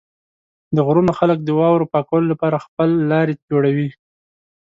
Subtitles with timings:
[0.75, 3.89] د غرونو خلک د واورو پاکولو لپاره خپل لارې جوړوي.